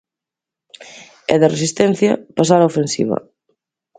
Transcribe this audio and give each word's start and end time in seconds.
E 1.33 1.35
da 1.41 1.51
resistencia 1.55 2.11
pasar 2.37 2.59
á 2.63 2.67
ofensiva. 2.71 3.17